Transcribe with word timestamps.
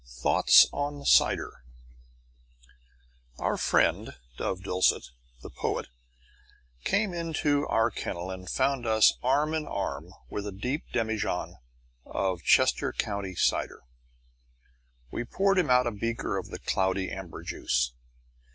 THOUGHTS 0.23 0.65
ON 0.73 1.05
CIDER 1.05 1.61
Our 3.37 3.55
friend 3.55 4.15
Dove 4.35 4.63
Dulcet, 4.63 5.11
the 5.43 5.51
poet, 5.51 5.89
came 6.83 7.13
into 7.13 7.67
our 7.67 7.91
kennel 7.91 8.31
and 8.31 8.49
found 8.49 8.87
us 8.87 9.19
arm 9.21 9.53
in 9.53 9.67
arm 9.67 10.11
with 10.27 10.47
a 10.47 10.51
deep 10.51 10.85
demijohn 10.91 11.57
of 12.03 12.41
Chester 12.41 12.91
County 12.91 13.35
cider. 13.35 13.83
We 15.11 15.23
poured 15.23 15.59
him 15.59 15.69
out 15.69 15.85
a 15.85 15.91
beaker 15.91 16.35
of 16.35 16.47
the 16.47 16.57
cloudy 16.57 17.11
amber 17.11 17.43
juice. 17.43 17.91